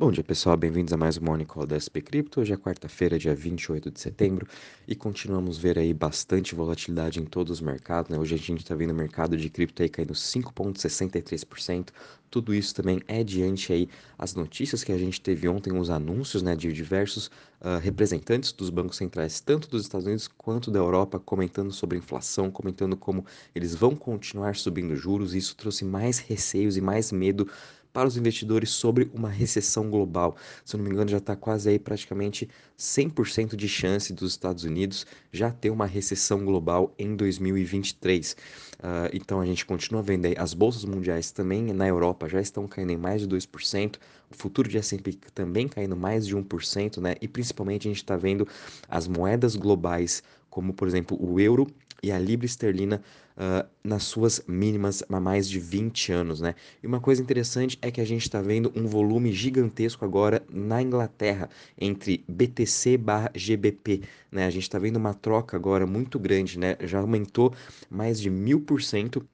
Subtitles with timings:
[0.00, 2.40] Bom dia pessoal, bem-vindos a mais um Morning Call da SP Crypto.
[2.40, 4.46] Hoje é quarta-feira, dia 28 de setembro,
[4.88, 8.10] e continuamos ver aí bastante volatilidade em todos os mercados.
[8.10, 8.18] Né?
[8.18, 11.90] Hoje a gente está vendo o mercado de cripto aí caindo 5,63%.
[12.30, 16.42] Tudo isso também é diante aí as notícias que a gente teve ontem, os anúncios
[16.42, 17.26] né, de diversos
[17.60, 22.50] uh, representantes dos bancos centrais, tanto dos Estados Unidos quanto da Europa, comentando sobre inflação,
[22.50, 25.34] comentando como eles vão continuar subindo juros.
[25.34, 27.46] Isso trouxe mais receios e mais medo
[27.92, 30.36] para os investidores sobre uma recessão global.
[30.64, 32.48] Se eu não me engano, já está quase aí praticamente
[32.78, 38.32] 100% de chance dos Estados Unidos já ter uma recessão global em 2023.
[38.32, 38.36] Uh,
[38.82, 42.66] ah, então a gente continua vendo aí as bolsas mundiais também na Europa já estão
[42.66, 43.96] caindo em mais de 2%,
[44.30, 47.14] o futuro de S&P também caindo mais de 1%, né?
[47.20, 48.46] E principalmente a gente está vendo
[48.88, 51.66] as moedas globais, como por exemplo o euro
[52.02, 53.02] e a libra esterlina
[53.36, 56.54] uh, nas suas mínimas há mais de 20 anos, né?
[56.82, 60.80] E uma coisa interessante é que a gente está vendo um volume gigantesco agora na
[60.82, 64.46] Inglaterra entre BTC barra GBP, né?
[64.46, 66.76] A gente está vendo uma troca agora muito grande, né?
[66.84, 67.54] Já aumentou
[67.88, 69.26] mais de mil por cento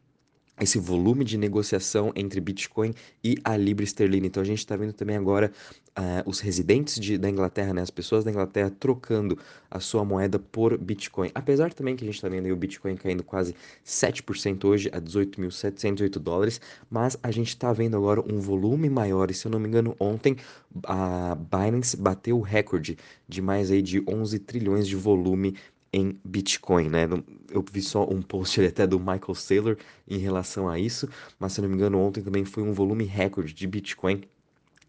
[0.60, 4.26] esse volume de negociação entre Bitcoin e a libra esterlina.
[4.26, 5.52] Então a gente está vendo também agora
[5.98, 9.38] uh, os residentes de, da Inglaterra, né, as pessoas da Inglaterra trocando
[9.70, 11.30] a sua moeda por Bitcoin.
[11.34, 16.18] Apesar também que a gente está vendo o Bitcoin caindo quase 7% hoje a 18.708
[16.18, 19.30] dólares, mas a gente está vendo agora um volume maior.
[19.30, 20.36] E se eu não me engano, ontem
[20.84, 22.96] a Binance bateu o recorde
[23.28, 25.56] de mais aí de 11 trilhões de volume
[25.92, 27.08] em Bitcoin, né?
[27.50, 29.76] Eu vi só um post até do Michael Saylor
[30.08, 33.52] em relação a isso, mas se não me engano, ontem também foi um volume recorde
[33.52, 34.22] de Bitcoin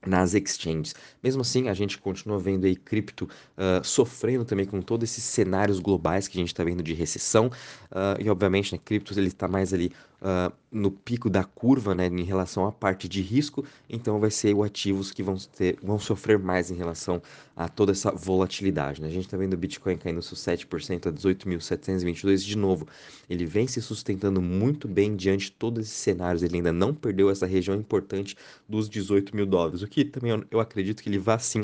[0.05, 0.95] nas exchanges.
[1.23, 5.79] Mesmo assim, a gente continua vendo aí cripto uh, sofrendo também com todos esses cenários
[5.79, 9.47] globais que a gente está vendo de recessão uh, e obviamente, né, cripto ele está
[9.47, 14.19] mais ali uh, no pico da curva, né, em relação à parte de risco, então
[14.19, 17.21] vai ser os ativos que vão, ter, vão sofrer mais em relação
[17.55, 19.01] a toda essa volatilidade.
[19.01, 19.07] Né?
[19.07, 22.87] A gente está vendo o Bitcoin caindo 7% a 18.722 de novo.
[23.29, 27.29] Ele vem se sustentando muito bem diante de todos esses cenários, ele ainda não perdeu
[27.29, 28.35] essa região importante
[28.67, 31.63] dos 18 mil dólares, o que também eu, eu acredito que ele vá sim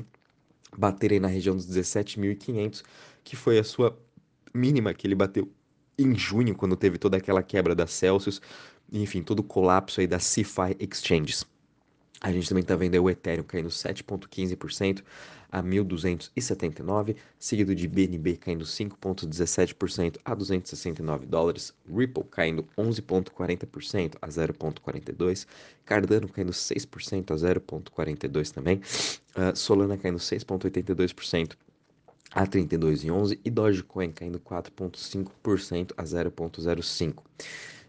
[0.78, 2.84] bater aí na região dos 17.500,
[3.24, 3.98] que foi a sua
[4.54, 5.50] mínima que ele bateu
[5.98, 8.42] em junho, quando teve toda aquela quebra da Celsius,
[8.92, 11.46] enfim, todo o colapso aí das CeFi Exchanges.
[12.22, 15.04] A gente também está vendo o Ethereum caindo 7,15%
[15.52, 25.46] a 1.279, seguido de BNB caindo 5,17% a 269 dólares, Ripple caindo 11,40% a 0,42,
[25.86, 31.56] Cardano caindo 6% a 0,42 também, uh, Solana caindo 6,82%
[32.34, 37.14] a 32,11 e Dogecoin caindo 4,5% a 0,05.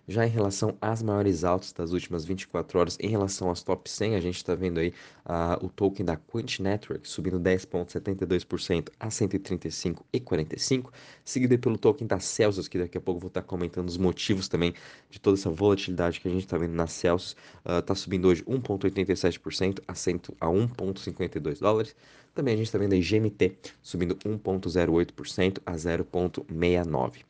[0.06, 4.16] Já em relação às maiores altas das últimas 24 horas, em relação aos top 100,
[4.16, 4.92] a gente está vendo aí
[5.24, 10.90] uh, o token da Quant Network subindo 10,72% a 135,45,
[11.24, 14.74] seguido pelo token da Celsius, que daqui a pouco vou estar comentando os motivos também
[15.08, 17.34] de toda essa volatilidade que a gente está vendo na Celsius.
[17.64, 21.96] Está uh, subindo hoje 1,87% a, a 1,52 dólares.
[22.34, 27.22] Também a gente está vendo aí GMT subindo 1,08% a 0,69.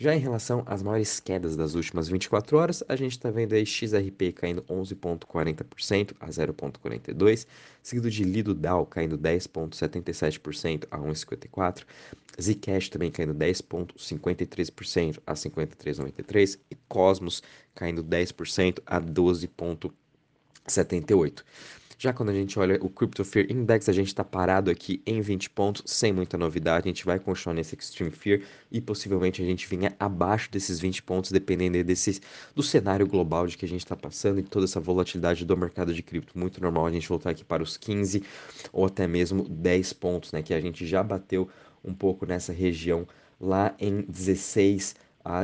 [0.00, 3.66] Já em relação às maiores quedas das últimas 24 horas, a gente está vendo aí
[3.66, 7.44] XRP caindo 11,40% a 0,42%,
[7.82, 11.84] seguido de Lido DAO caindo 10,77% a 1,54%,
[12.40, 17.42] Zcash também caindo 10,53% a 53,93% e Cosmos
[17.74, 21.42] caindo 10% a 12,78%.
[22.00, 25.20] Já quando a gente olha o Crypto Fear Index, a gente está parado aqui em
[25.20, 26.86] 20 pontos, sem muita novidade.
[26.86, 31.02] A gente vai continuar nesse Extreme Fear e possivelmente a gente venha abaixo desses 20
[31.02, 32.20] pontos, dependendo desse,
[32.54, 35.92] do cenário global de que a gente está passando e toda essa volatilidade do mercado
[35.92, 36.38] de cripto.
[36.38, 38.22] Muito normal a gente voltar aqui para os 15
[38.72, 40.40] ou até mesmo 10 pontos, né?
[40.40, 41.48] Que a gente já bateu
[41.84, 43.08] um pouco nessa região
[43.40, 44.94] lá em 16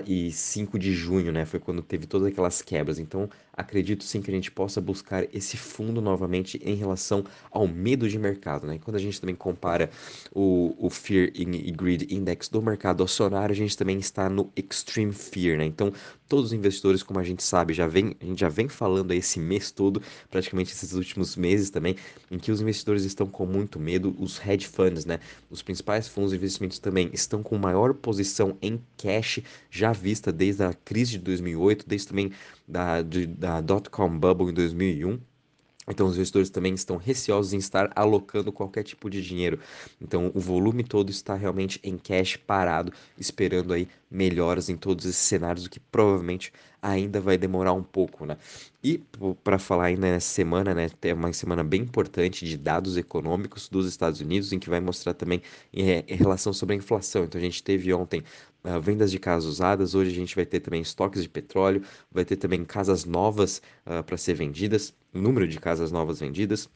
[0.06, 1.44] e 5 de junho, né?
[1.44, 2.98] Foi quando teve todas aquelas quebras.
[2.98, 8.08] Então, acredito sim que a gente possa buscar esse fundo novamente em relação ao medo
[8.08, 8.78] de mercado, né?
[8.82, 9.90] Quando a gente também compara
[10.32, 15.12] o, o Fear e Greed Index do mercado acionário, a gente também está no Extreme
[15.12, 15.64] Fear, né?
[15.64, 15.92] Então,
[16.28, 19.38] todos os investidores, como a gente sabe, já vem, a gente já vem falando esse
[19.38, 21.96] mês todo, praticamente esses últimos meses também,
[22.30, 25.20] em que os investidores estão com muito medo, os hedge funds, né?
[25.50, 29.40] Os principais fundos de investimentos também estão com maior posição em cash
[29.70, 32.32] já vista desde a crise de 2008, desde também
[32.66, 35.33] da, de, da dot-com bubble em 2001.
[35.86, 39.58] Então, os investidores também estão receosos em estar alocando qualquer tipo de dinheiro.
[40.00, 45.20] Então, o volume todo está realmente em cash parado, esperando aí melhoras em todos esses
[45.20, 48.36] cenários, o que provavelmente ainda vai demorar um pouco, né?
[48.82, 49.02] E
[49.42, 53.86] para falar ainda nessa semana, né, tem uma semana bem importante de dados econômicos dos
[53.86, 55.40] Estados Unidos, em que vai mostrar também
[55.72, 57.24] em, em relação sobre a inflação.
[57.24, 58.22] Então, a gente teve ontem
[58.64, 61.82] uh, vendas de casas usadas, hoje a gente vai ter também estoques de petróleo,
[62.12, 66.68] vai ter também casas novas uh, para ser vendidas, número de casas novas vendidas.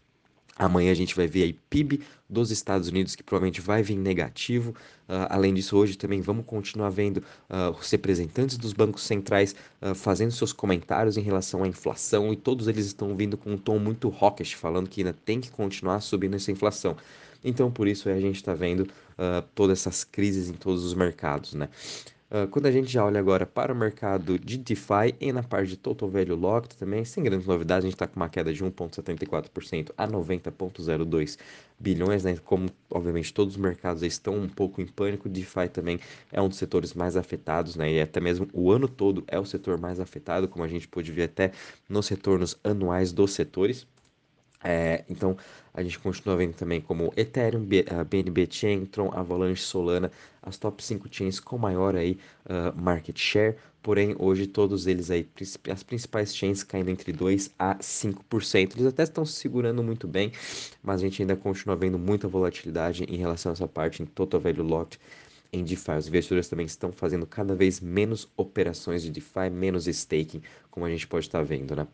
[0.58, 4.70] Amanhã a gente vai ver aí PIB dos Estados Unidos, que provavelmente vai vir negativo.
[5.08, 9.94] Uh, além disso, hoje também vamos continuar vendo uh, os representantes dos bancos centrais uh,
[9.94, 13.78] fazendo seus comentários em relação à inflação, e todos eles estão vindo com um tom
[13.78, 16.96] muito hawkish, falando que ainda tem que continuar subindo essa inflação.
[17.44, 18.88] Então, por isso a gente está vendo
[19.54, 21.68] todas essas crises em todos os mercados, né?
[22.30, 25.70] Uh, quando a gente já olha agora para o mercado de DeFi e na parte
[25.70, 28.62] de Total Value Locked também, sem grandes novidades, a gente está com uma queda de
[28.62, 31.38] 1,74% a 90,02
[31.80, 32.36] bilhões, né?
[32.44, 35.98] Como obviamente todos os mercados estão um pouco em pânico, DeFi também
[36.30, 37.90] é um dos setores mais afetados, né?
[37.92, 41.10] E até mesmo o ano todo é o setor mais afetado, como a gente pôde
[41.10, 41.52] ver até
[41.88, 43.86] nos retornos anuais dos setores.
[44.62, 45.36] É, então,
[45.78, 50.10] a gente continua vendo também como Ethereum, BNB Chain, Tron, Avalanche, Solana,
[50.42, 55.28] as top 5 chains com maior aí uh, market share, porém hoje todos eles aí,
[55.70, 58.74] as principais chains caindo entre 2 a 5%.
[58.74, 60.32] Eles até estão se segurando muito bem,
[60.82, 64.40] mas a gente ainda continua vendo muita volatilidade em relação a essa parte em Total
[64.40, 64.98] Value Locked
[65.52, 65.92] em DeFi.
[65.92, 70.42] Os investidores também estão fazendo cada vez menos operações de DeFi, menos staking,
[70.72, 71.86] como a gente pode estar vendo, né?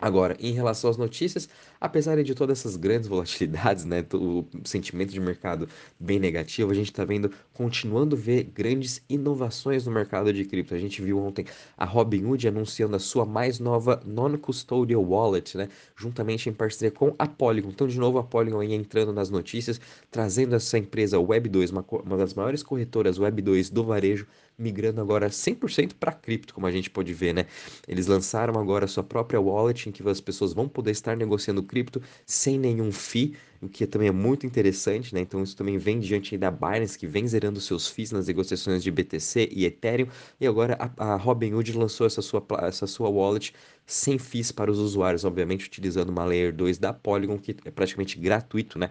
[0.00, 1.48] Agora, em relação às notícias,
[1.80, 5.68] apesar de todas essas grandes volatilidades, né, o sentimento de mercado
[5.98, 10.72] bem negativo, a gente está vendo, continuando a ver grandes inovações no mercado de cripto.
[10.72, 11.44] A gente viu ontem
[11.76, 17.26] a Robinhood anunciando a sua mais nova non-custodial wallet, né, juntamente em parceria com a
[17.26, 17.70] Polygon.
[17.70, 19.80] Então, de novo, a Polygon aí entrando nas notícias,
[20.12, 25.94] trazendo essa empresa Web2, uma, uma das maiores corretoras Web2 do varejo, migrando agora 100%
[25.94, 27.46] para cripto, como a gente pode ver, né?
[27.86, 31.62] Eles lançaram agora a sua própria wallet em que as pessoas vão poder estar negociando
[31.62, 35.20] cripto sem nenhum fee, o que também é muito interessante, né?
[35.20, 38.90] Então isso também vem diante da Binance, que vem zerando seus fees nas negociações de
[38.90, 40.08] BTC e Ethereum,
[40.40, 43.54] e agora a, a Robinhood lançou essa sua, essa sua wallet
[43.86, 48.18] sem fees para os usuários, obviamente utilizando uma Layer 2 da Polygon, que é praticamente
[48.18, 48.90] gratuito, né?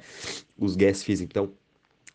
[0.57, 1.51] Os gas fees, então,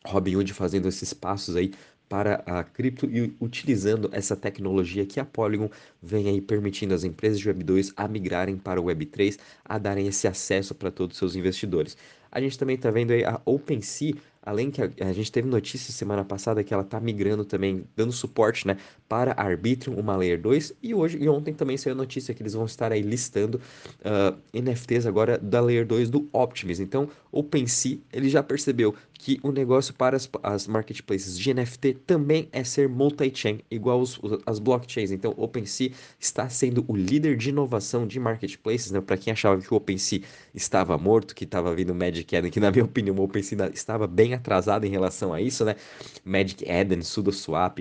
[0.04, 1.72] Robinhood fazendo esses passos aí
[2.12, 5.70] para a cripto e utilizando essa tecnologia que a Polygon
[6.02, 10.28] vem aí permitindo as empresas de Web2 a migrarem para o Web3, a darem esse
[10.28, 11.96] acesso para todos os seus investidores.
[12.30, 14.12] A gente também está vendo aí a OpenSea
[14.44, 18.10] Além que a, a, gente teve notícia semana passada que ela está migrando também, dando
[18.10, 18.76] suporte, né,
[19.08, 22.64] para Arbitrum, uma Layer 2, e hoje e ontem também saiu notícia que eles vão
[22.64, 23.60] estar aí listando
[24.00, 26.80] uh, NFTs agora da Layer 2 do Optimus.
[26.80, 28.92] Então, OpenSea, ele já percebeu
[29.22, 34.20] que o negócio para as, as marketplaces de NFT também é ser multi-chain, igual os,
[34.44, 35.12] as blockchains.
[35.12, 39.00] Então, OpenSea está sendo o líder de inovação de marketplaces, né?
[39.00, 40.22] Para quem achava que o OpenSea
[40.52, 44.34] estava morto, que estava vindo Magic Eden, que na minha opinião o OpenSea estava bem
[44.34, 45.76] atrasado em relação a isso, né?
[46.24, 47.78] Magic Eden, SudoSwap,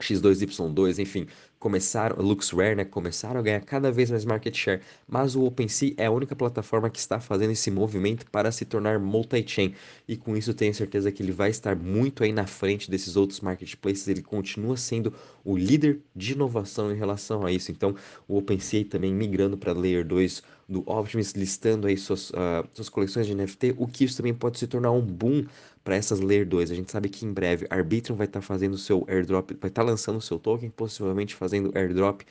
[0.00, 1.26] X2Y2, enfim,
[1.58, 6.06] começaram, LuxRare, né, começaram a ganhar cada vez mais market share, mas o OpenSea é
[6.06, 9.74] a única plataforma que está fazendo esse movimento para se tornar multi-chain,
[10.06, 13.40] e com isso tenho certeza que ele vai estar muito aí na frente desses outros
[13.40, 15.12] marketplaces, ele continua sendo
[15.44, 17.94] o líder de inovação em relação a isso, então
[18.28, 23.26] o OpenSea também migrando para Layer 2 do Optimus, listando aí suas, uh, suas coleções
[23.26, 25.46] de NFT, o que isso também pode se tornar um boom
[25.84, 26.70] para essas Layer 2.
[26.70, 29.82] A gente sabe que em breve Arbitrum vai estar tá fazendo seu airdrop, vai estar
[29.82, 32.22] tá lançando o seu token, possivelmente fazendo airdrop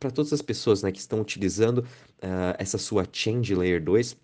[0.00, 4.16] para todas as pessoas né, que estão utilizando uh, essa sua chain de Layer 2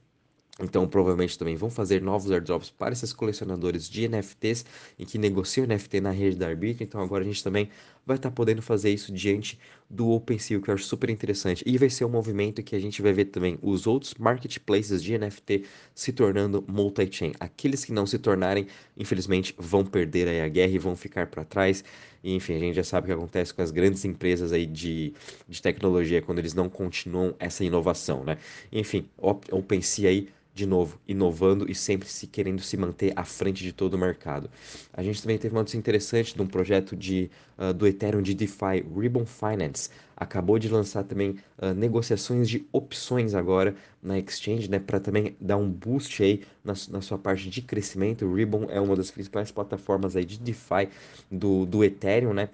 [0.62, 4.64] então, provavelmente também vão fazer novos airdrops para esses colecionadores de NFTs
[4.98, 6.84] em que negociam NFT na rede da Arbitrum.
[6.84, 7.70] Então, agora a gente também
[8.10, 11.62] vai estar tá podendo fazer isso diante do OpenSea, que eu acho super interessante.
[11.66, 15.16] E vai ser um movimento que a gente vai ver também os outros marketplaces de
[15.16, 15.64] NFT
[15.94, 17.32] se tornando multi-chain.
[17.38, 21.44] Aqueles que não se tornarem, infelizmente, vão perder aí a guerra e vão ficar para
[21.44, 21.84] trás.
[22.22, 25.14] E, enfim, a gente já sabe o que acontece com as grandes empresas aí de,
[25.48, 28.38] de tecnologia quando eles não continuam essa inovação, né?
[28.72, 30.28] Enfim, OpenSea aí
[30.60, 34.50] de novo, inovando e sempre se querendo se manter à frente de todo o mercado.
[34.92, 38.34] A gente também teve uma notícia interessante de um projeto de, uh, do Ethereum de
[38.34, 39.88] DeFi, Ribbon Finance.
[40.14, 45.56] Acabou de lançar também uh, negociações de opções agora na exchange, né, para também dar
[45.56, 48.26] um boost aí na, na, sua parte de crescimento.
[48.26, 50.90] O Ribbon é uma das principais plataformas aí de DeFi
[51.30, 52.50] do, do Ethereum, né?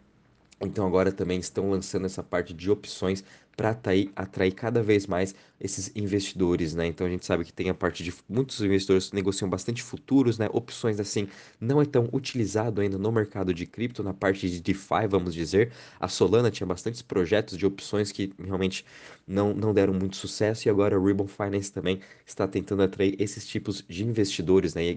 [0.61, 3.23] Então agora também estão lançando essa parte de opções
[3.57, 6.87] para atrair, atrair cada vez mais esses investidores, né?
[6.87, 10.49] Então a gente sabe que tem a parte de muitos investidores negociam bastante futuros, né?
[10.53, 11.27] Opções assim
[11.59, 15.73] não é tão utilizado ainda no mercado de cripto, na parte de DeFi, vamos dizer.
[15.99, 18.85] A Solana tinha bastantes projetos de opções que realmente
[19.27, 23.47] não, não deram muito sucesso e agora a Ribbon Finance também está tentando atrair esses
[23.47, 24.85] tipos de investidores, né?
[24.85, 24.95] E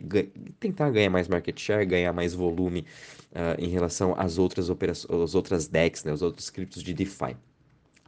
[0.59, 2.85] tentar ganhar mais market share, ganhar mais volume
[3.31, 6.11] uh, em relação às outras operações, às outras DEX, né?
[6.11, 7.37] Os outros criptos de DeFi.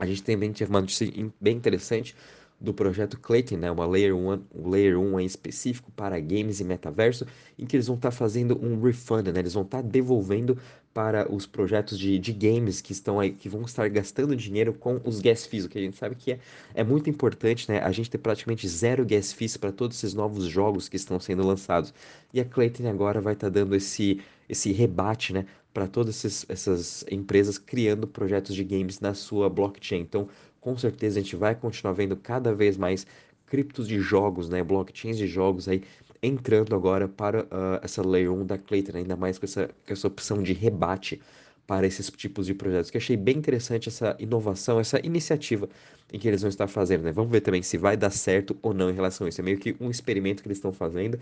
[0.02, 1.08] A gente também teve uma notícia
[1.40, 2.16] bem interessante
[2.60, 6.64] do projeto Clayton, né, uma Layer 1, um Layer 1 em específico para games e
[6.64, 7.24] metaverso,
[7.58, 10.58] em que eles vão estar tá fazendo um refund, né, eles vão estar tá devolvendo
[10.92, 15.00] para os projetos de, de games que estão aí, que vão estar gastando dinheiro com
[15.06, 16.40] os gas fees, o que a gente sabe que é,
[16.74, 20.46] é muito importante, né, a gente ter praticamente zero gas fees para todos esses novos
[20.46, 21.94] jogos que estão sendo lançados.
[22.34, 27.06] E a Clayton agora vai estar tá dando esse, esse rebate, né, para todas essas
[27.10, 30.02] empresas criando projetos de games na sua blockchain.
[30.02, 30.28] Então,
[30.60, 33.06] com certeza a gente vai continuar vendo cada vez mais
[33.46, 35.84] criptos de jogos, né, blockchains de jogos aí
[36.24, 40.08] entrando agora para uh, essa Layer 1 da Clayton, ainda mais com essa, com essa
[40.08, 41.20] opção de rebate
[41.66, 45.70] para esses tipos de projetos, que achei bem interessante essa inovação, essa iniciativa
[46.12, 47.12] em que eles vão estar fazendo, né?
[47.12, 49.40] Vamos ver também se vai dar certo ou não em relação a isso.
[49.40, 51.18] É meio que um experimento que eles estão fazendo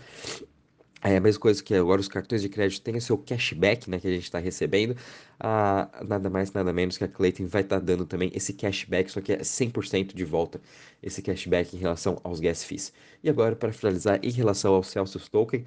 [1.02, 3.98] é a mesma coisa que agora os cartões de crédito têm o seu cashback, né,
[3.98, 4.96] que a gente está recebendo.
[5.38, 9.10] Ah, nada mais, nada menos que a Clayton vai estar tá dando também esse cashback,
[9.10, 10.60] só que é 100% de volta
[11.02, 12.92] esse cashback em relação aos gas fees.
[13.24, 15.64] E agora, para finalizar, em relação ao Celsius Token,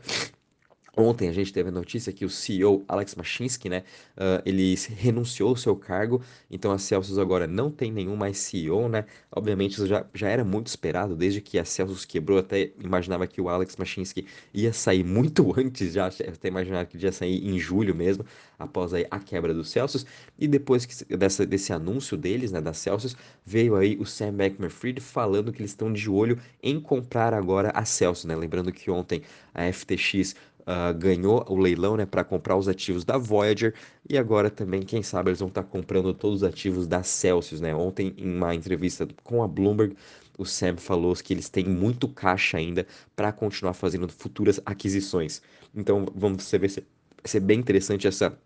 [0.96, 3.84] Ontem a gente teve a notícia que o CEO Alex Mashinsky, né,
[4.16, 6.22] uh, ele renunciou ao seu cargo,
[6.52, 9.06] então a Celsius agora não tem nenhum mais CEO, né?
[9.32, 13.42] Obviamente isso já, já era muito esperado, desde que a Celsius quebrou, até imaginava que
[13.42, 17.96] o Alex Mashinsky ia sair muito antes, já até imaginava que ia sair em julho
[17.96, 18.24] mesmo,
[18.60, 20.06] após aí a quebra do Celsius,
[20.38, 25.02] e depois que, dessa, desse anúncio deles, né, da Celsius, veio aí o Sam Bankman-Fried
[25.02, 28.36] falando que eles estão de olho em comprar agora a Celsius, né?
[28.36, 29.24] Lembrando que ontem
[29.54, 30.36] a FTX
[30.68, 33.74] uh, ganhou o leilão né, para comprar os ativos da Voyager
[34.10, 37.62] e agora também, quem sabe, eles vão estar tá comprando todos os ativos da Celsius.
[37.62, 37.74] Né?
[37.76, 39.96] Ontem, em uma entrevista com a Bloomberg,
[40.38, 45.42] o Sam falou que eles têm muito caixa ainda para continuar fazendo futuras aquisições.
[45.76, 46.84] Então, vamos ver se
[47.26, 48.38] ser bem interessante essa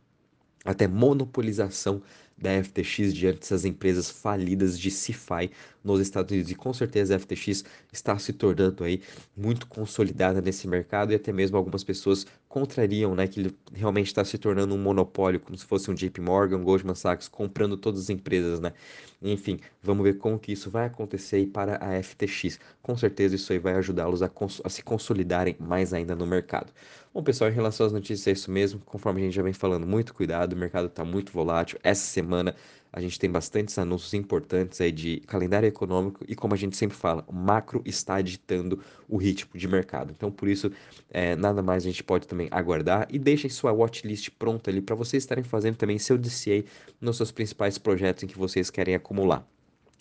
[0.63, 2.01] até monopolização
[2.37, 5.49] da FTX diante dessas empresas falidas de CeFi
[5.83, 6.51] nos Estados Unidos.
[6.51, 9.01] E com certeza a FTX está se tornando aí
[9.35, 14.23] muito consolidada nesse mercado e até mesmo algumas pessoas contrariam, né, que ele realmente está
[14.23, 18.09] se tornando um monopólio, como se fosse um JP Morgan, Goldman Sachs comprando todas as
[18.09, 18.73] empresas, né?
[19.21, 22.59] Enfim, vamos ver como que isso vai acontecer aí para a FTX.
[22.81, 24.31] Com certeza isso aí vai ajudá-los a,
[24.63, 26.71] a, se consolidarem mais ainda no mercado.
[27.13, 28.79] Bom, pessoal, em relação às notícias é isso mesmo.
[28.85, 31.79] Conforme a gente já vem falando, muito cuidado, o mercado está muito volátil.
[31.83, 32.53] Essa semana
[32.91, 36.95] a gente tem bastantes anúncios importantes aí de calendário econômico e como a gente sempre
[36.95, 40.13] fala, o macro está ditando o ritmo de mercado.
[40.15, 40.71] Então, por isso,
[41.09, 44.95] é, nada mais a gente pode também aguardar e deixem sua watchlist pronta ali para
[44.95, 46.63] vocês estarem fazendo também seu DCA
[46.99, 49.45] nos seus principais projetos em que vocês querem acumular.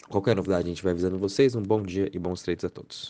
[0.09, 1.55] Qualquer novidade a gente vai avisando vocês.
[1.55, 3.05] Um bom dia e bons trades a todos.